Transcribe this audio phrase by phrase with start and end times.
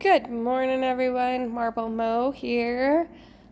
[0.00, 1.50] Good morning, everyone.
[1.50, 3.06] Marble Mo here.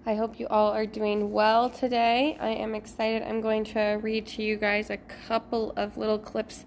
[0.07, 2.39] I hope you all are doing well today.
[2.41, 3.23] I am excited.
[3.23, 6.65] I'm going to read to you guys a couple of little clips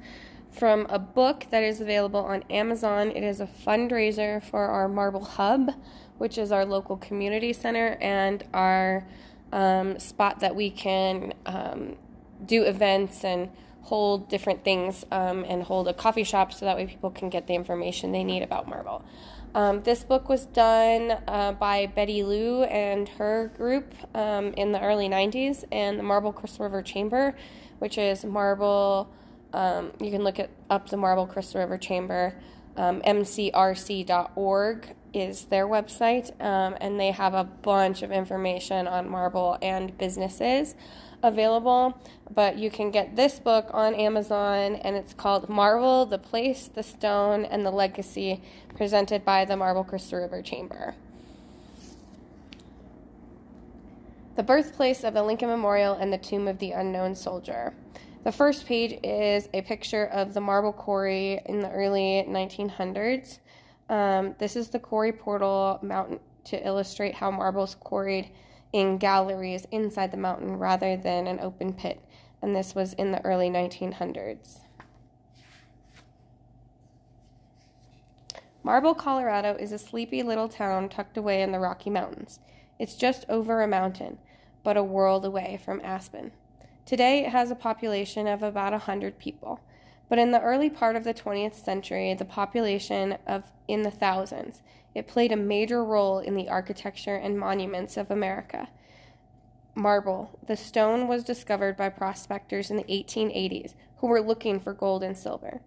[0.52, 3.10] from a book that is available on Amazon.
[3.10, 5.72] It is a fundraiser for our Marble Hub,
[6.20, 9.08] which is our local community center and our
[9.52, 11.96] um, spot that we can um,
[12.46, 13.50] do events and
[13.82, 17.48] hold different things um, and hold a coffee shop so that way people can get
[17.48, 19.04] the information they need about marble.
[19.54, 24.82] Um, this book was done uh, by Betty Lou and her group um, in the
[24.82, 27.36] early 90s, and the Marble Crystal River Chamber,
[27.80, 29.12] which is Marble.
[29.54, 32.34] Um, you can look it up the Marble Crystal River Chamber.
[32.78, 34.08] mcrc.org
[34.86, 39.98] um, is their website, um, and they have a bunch of information on marble and
[39.98, 40.76] businesses
[41.24, 41.98] available,
[42.34, 46.84] but you can get this book on Amazon, and it's called Marble, the Place, the
[46.84, 48.42] Stone, and the Legacy,
[48.76, 50.96] presented by the Marble Crystal River Chamber.
[54.36, 57.74] The birthplace of the Lincoln Memorial and the tomb of the unknown soldier.
[58.24, 63.40] The first page is a picture of the marble quarry in the early 1900s.
[63.90, 68.32] Um, this is the quarry portal mountain to illustrate how marbles quarried
[68.74, 72.02] in galleries inside the mountain rather than an open pit,
[72.42, 74.60] and this was in the early 1900s.
[78.64, 82.40] Marble, Colorado is a sleepy little town tucked away in the Rocky Mountains.
[82.78, 84.20] It's just over a mountain,
[84.64, 86.32] but a world away from Aspen.
[86.86, 89.62] Today it has a population of about a 100 people,
[90.10, 94.62] but in the early part of the 20th century, the population of in the thousands.
[94.94, 98.70] It played a major role in the architecture and monuments of America.
[99.74, 100.38] Marble.
[100.48, 105.18] The stone was discovered by prospectors in the 1880s who were looking for gold and
[105.18, 105.62] silver.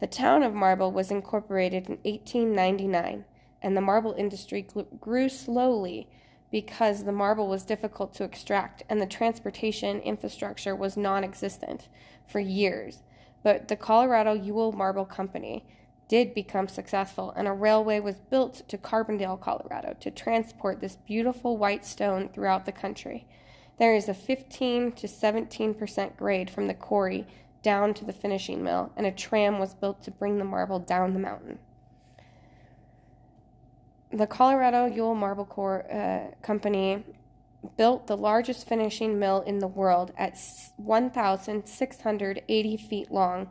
[0.00, 3.24] The town of Marble was incorporated in 1899,
[3.62, 4.66] and the marble industry
[4.98, 6.08] grew slowly
[6.50, 11.88] because the marble was difficult to extract and the transportation infrastructure was non existent
[12.26, 13.02] for years.
[13.42, 15.64] But the Colorado Yule Marble Company
[16.10, 21.56] did become successful, and a railway was built to Carbondale, Colorado, to transport this beautiful
[21.56, 23.28] white stone throughout the country.
[23.78, 27.28] There is a 15 to 17 percent grade from the quarry
[27.62, 31.14] down to the finishing mill, and a tram was built to bring the marble down
[31.14, 31.60] the mountain.
[34.12, 35.48] The Colorado Yule Marble
[35.88, 37.04] uh, Company
[37.76, 40.36] built the largest finishing mill in the world at
[40.76, 43.48] 1,680 feet long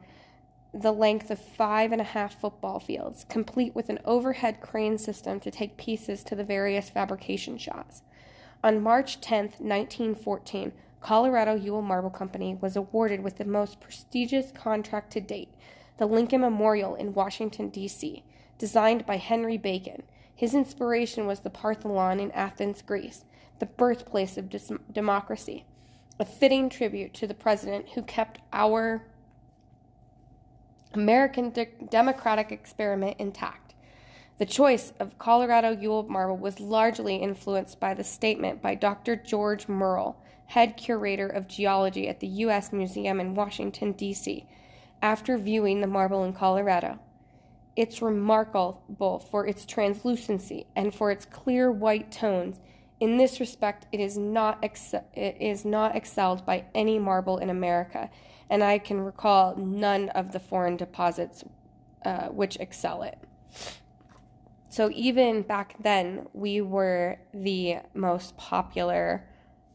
[0.74, 5.40] the length of five and a half football fields, complete with an overhead crane system
[5.40, 8.04] to take pieces to the various fabrication shops.
[8.64, 10.72] On March 10, 1914,
[11.02, 15.54] Colorado Yule Marble Company was awarded with the most prestigious contract to date,
[15.98, 18.24] the Lincoln Memorial in Washington, D.C.,
[18.58, 20.04] designed by Henry Bacon.
[20.36, 23.24] His inspiration was the Parthenon in Athens, Greece,
[23.60, 25.66] the birthplace of dis- democracy,
[26.20, 29.04] a fitting tribute to the president who kept our
[30.94, 33.76] American de- democratic experiment intact.
[34.40, 39.16] The choice of Colorado Yule marble was largely influenced by the statement by Dr.
[39.16, 40.16] George Merrill,
[40.48, 42.74] head curator of geology at the U.S.
[42.74, 44.48] Museum in Washington, D.C.,
[45.02, 47.00] after viewing the marble in Colorado.
[47.76, 52.60] It's remarkable for its translucency and for its clear white tones.
[53.00, 57.50] In this respect, it is not, ex- it is not excelled by any marble in
[57.50, 58.10] America
[58.50, 61.44] and I can recall none of the foreign deposits
[62.06, 63.18] uh, which excel it.
[64.70, 69.26] So even back then, we were the most popular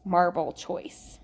[0.05, 1.19] marble choice.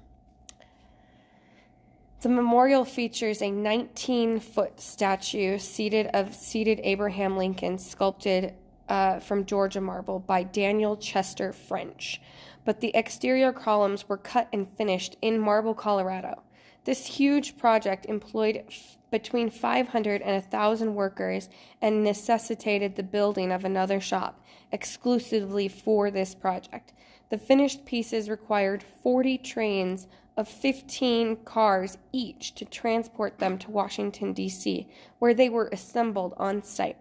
[2.22, 8.53] The memorial features a 19 foot statue seated of seated Abraham Lincoln sculpted
[8.88, 12.22] uh, from Georgia marble by Daniel Chester French,
[12.66, 16.44] but the exterior columns were cut and finished in Marble, Colorado.
[16.83, 21.49] This huge project employed f- between 500 and 1,000 workers
[21.81, 26.93] and necessitated the building of another shop exclusively for this project.
[27.29, 34.34] The finished pieces required 40 trains of 15 cars each to transport them to Washington,
[34.34, 34.87] D.C.,
[35.19, 36.97] where they were assembled on site.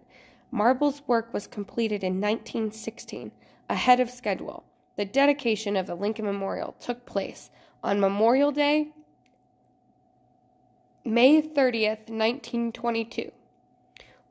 [0.51, 3.31] Marble's work was completed in 1916,
[3.69, 4.65] ahead of schedule.
[4.97, 7.51] The dedication of the Lincoln Memorial took place
[7.83, 8.89] on Memorial Day,
[11.05, 13.33] May 30th, 1922,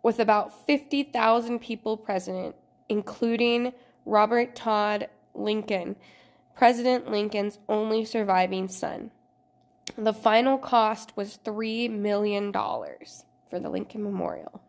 [0.03, 2.55] with about 50,000 people present,
[2.87, 3.73] including
[4.05, 5.95] Robert Todd Lincoln,
[6.55, 9.11] President Lincoln's only surviving son.
[9.97, 14.61] The final cost was $3 million for the Lincoln Memorial.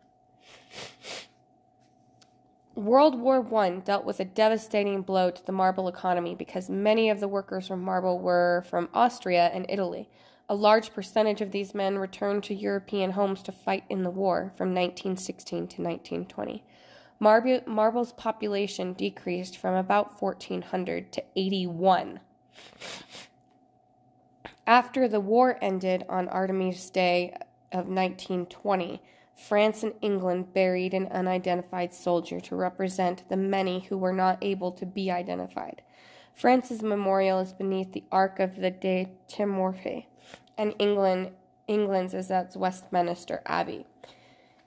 [2.73, 7.19] World War I dealt with a devastating blow to the marble economy because many of
[7.19, 10.09] the workers from marble were from Austria and Italy.
[10.51, 14.51] A large percentage of these men returned to European homes to fight in the war
[14.57, 16.65] from 1916 to 1920.
[17.21, 22.19] Marble, marble's population decreased from about 1,400 to 81.
[24.67, 27.33] After the war ended on Armistice Day
[27.71, 29.01] of 1920,
[29.33, 34.73] France and England buried an unidentified soldier to represent the many who were not able
[34.73, 35.81] to be identified.
[36.33, 40.07] France's memorial is beneath the Arc of the De Triomphe,
[40.57, 41.31] and England,
[41.67, 43.85] England's is at Westminster Abbey.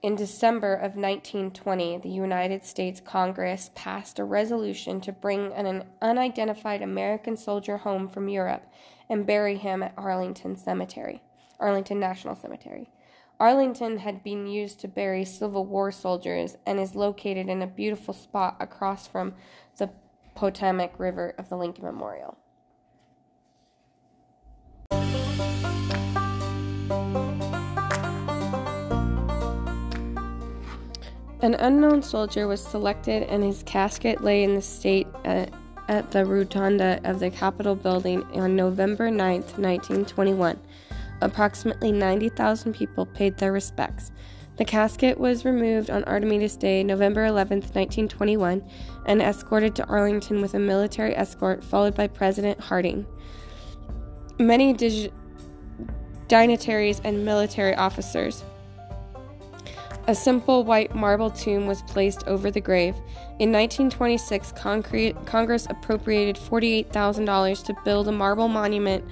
[0.01, 6.83] In December of 1920, the United States Congress passed a resolution to bring an unidentified
[6.83, 8.65] American soldier home from Europe
[9.09, 11.23] and bury him at Arlington Cemetery,
[11.59, 12.91] Arlington National Cemetery.
[13.39, 18.13] Arlington had been used to bury Civil War soldiers and is located in a beautiful
[18.13, 19.33] spot across from
[19.77, 19.89] the
[20.35, 22.37] Potomac River of the Lincoln Memorial.
[31.45, 35.53] An unknown soldier was selected, and his casket lay in the state at,
[35.87, 40.59] at the rotunda of the Capitol building on November 9, 1921.
[41.21, 44.11] Approximately 90,000 people paid their respects.
[44.57, 48.67] The casket was removed on Armistice Day, November 11, 1921,
[49.05, 53.05] and escorted to Arlington with a military escort, followed by President Harding.
[54.39, 55.13] Many dig-
[56.27, 58.43] dignitaries and military officers.
[60.07, 62.93] A simple white marble tomb was placed over the grave.
[63.39, 69.03] In 1926, Congress appropriated $48,000 to build a marble monument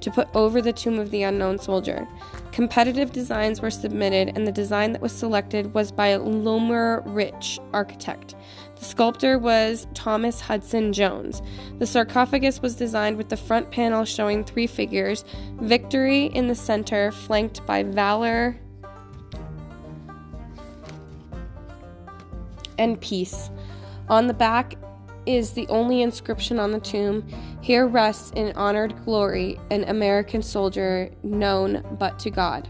[0.00, 2.08] to put over the tomb of the unknown soldier.
[2.50, 8.34] Competitive designs were submitted, and the design that was selected was by Lorimer Rich architect.
[8.76, 11.42] The sculptor was Thomas Hudson Jones.
[11.78, 15.26] The sarcophagus was designed with the front panel showing three figures
[15.60, 18.56] Victory in the center, flanked by Valor
[22.78, 23.50] and Peace.
[24.08, 24.76] On the back
[25.26, 27.26] is the only inscription on the tomb.
[27.60, 32.68] Here rests in honored glory an American soldier known but to God.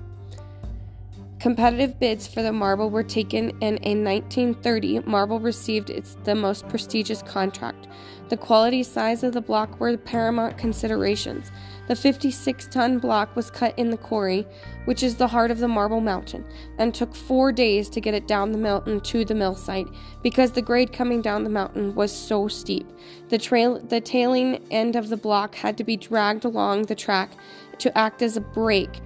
[1.38, 6.66] Competitive bids for the marble were taken, and in 1930, marble received its the most
[6.68, 7.86] prestigious contract.
[8.28, 11.52] The quality size of the block were paramount considerations.
[11.86, 14.48] The 56 ton block was cut in the quarry,
[14.86, 16.44] which is the heart of the Marble Mountain,
[16.76, 19.86] and took four days to get it down the mountain to the mill site
[20.24, 22.86] because the grade coming down the mountain was so steep.
[23.28, 27.30] The, trail, the tailing end of the block had to be dragged along the track
[27.78, 29.00] to act as a brake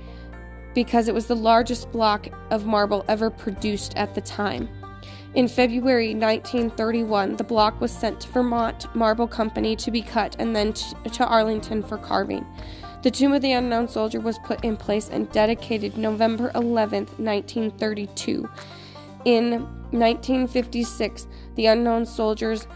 [0.75, 4.69] because it was the largest block of marble ever produced at the time.
[5.35, 10.55] In February 1931, the block was sent to Vermont Marble Company to be cut and
[10.55, 12.45] then to Arlington for carving.
[13.03, 18.49] The tomb of the unknown soldier was put in place and dedicated November 11, 1932.
[19.25, 19.51] In
[19.91, 22.67] 1956, the unknown soldiers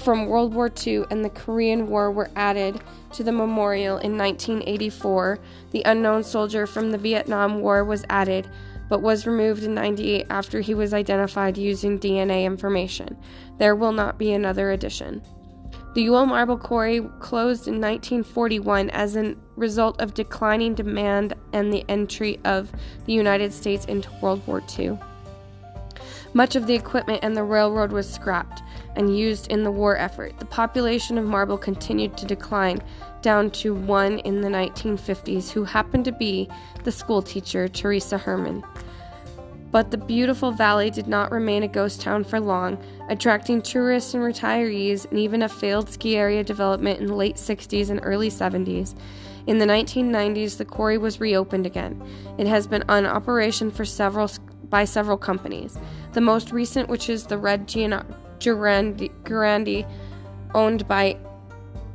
[0.00, 2.80] from World War II and the Korean War were added
[3.12, 5.38] to the memorial in 1984.
[5.70, 8.48] The unknown soldier from the Vietnam War was added
[8.88, 13.16] but was removed in 98 after he was identified using DNA information.
[13.58, 15.22] There will not be another edition.
[15.94, 21.84] The Yule Marble Quarry closed in 1941 as a result of declining demand and the
[21.88, 22.72] entry of
[23.06, 24.98] the United States into World War II.
[26.32, 28.62] Much of the equipment and the railroad was scrapped
[28.96, 30.38] and used in the war effort.
[30.38, 32.80] The population of marble continued to decline
[33.20, 36.48] down to one in the 1950s who happened to be
[36.84, 38.64] the schoolteacher Teresa Herman.
[39.72, 44.22] But the beautiful valley did not remain a ghost town for long, attracting tourists and
[44.22, 48.96] retirees and even a failed ski area development in the late 60s and early 70s.
[49.46, 52.02] In the 1990s, the quarry was reopened again.
[52.36, 54.28] It has been on operation for several
[54.70, 55.76] by several companies.
[56.12, 58.00] The most recent, which is the Red Giardini,
[60.54, 61.16] owned by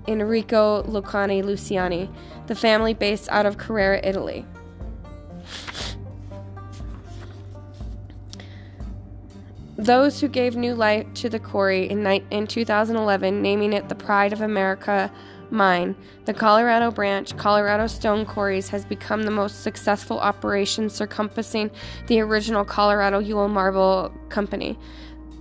[0.07, 2.13] Enrico Lucani Luciani,
[2.47, 4.45] the family based out of Carrara, Italy.
[9.77, 14.41] Those who gave new life to the quarry in 2011, naming it the Pride of
[14.41, 15.11] America
[15.51, 21.71] Mine, the Colorado branch, Colorado Stone Quarries, has become the most successful operation circumventing
[22.07, 24.77] the original Colorado Yule Marble Company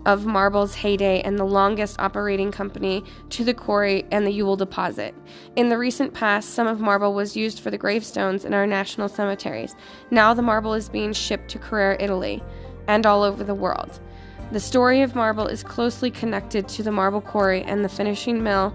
[0.07, 5.15] of Marble's heyday and the longest operating company to the quarry and the Yule deposit.
[5.57, 9.09] In the recent past, some of marble was used for the gravestones in our national
[9.09, 9.75] cemeteries.
[10.11, 12.43] Now the marble is being shipped to Carrara, Italy,
[12.87, 14.01] and all over the world.
[14.53, 18.75] The story of marble is closely connected to the marble quarry and the finishing mill,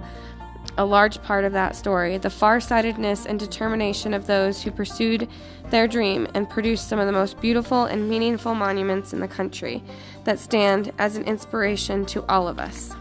[0.78, 2.18] a large part of that story.
[2.18, 5.28] The far-sightedness and determination of those who pursued
[5.70, 9.84] their dream and produced some of the most beautiful and meaningful monuments in the country
[10.24, 12.96] that stand as an inspiration to all of us.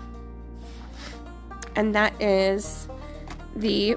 [1.76, 2.88] And that is
[3.54, 3.96] the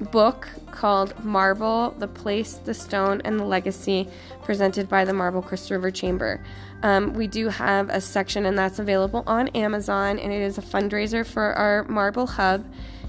[0.00, 4.08] book called Marble The Place, the Stone, and the Legacy,
[4.42, 6.42] presented by the Marble Crystal River Chamber.
[6.82, 10.62] Um, we do have a section, and that's available on Amazon, and it is a
[10.62, 12.64] fundraiser for our Marble Hub.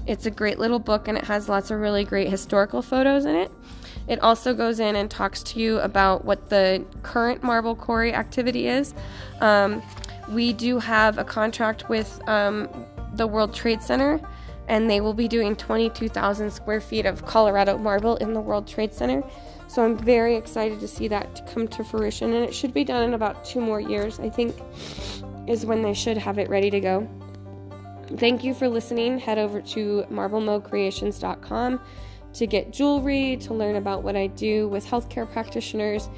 [0.06, 3.36] It's a great little book, and it has lots of really great historical photos in
[3.36, 3.50] it.
[4.08, 8.66] It also goes in and talks to you about what the current marble quarry activity
[8.66, 8.94] is.
[9.40, 9.82] Um,
[10.28, 12.68] we do have a contract with um,
[13.14, 14.20] the World Trade Center
[14.68, 18.94] and they will be doing 22,000 square feet of Colorado marble in the World Trade
[18.94, 19.22] Center.
[19.68, 23.02] So I'm very excited to see that come to fruition, and it should be done
[23.04, 24.54] in about two more years, I think,
[25.48, 27.08] is when they should have it ready to go.
[28.16, 29.18] Thank you for listening.
[29.18, 31.80] Head over to marblemodecreations.com
[32.34, 36.08] to get jewelry, to learn about what I do with healthcare practitioners,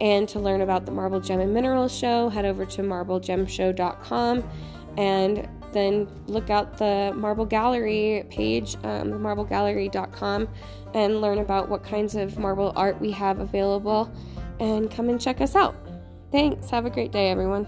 [0.00, 2.28] and to learn about the Marble Gem and Minerals Show.
[2.28, 4.50] Head over to marblegemshow.com
[4.98, 10.48] and then look out the Marble Gallery page, um, marblegallery.com,
[10.94, 14.12] and learn about what kinds of marble art we have available
[14.60, 15.74] and come and check us out.
[16.30, 16.68] Thanks.
[16.70, 17.66] Have a great day, everyone.